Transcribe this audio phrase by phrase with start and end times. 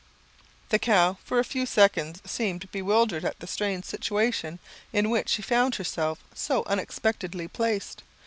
[0.69, 4.57] The cow for a few seconds seemed bewildered at the strange situation
[4.91, 8.01] in which she found herself so unexpectedly placed.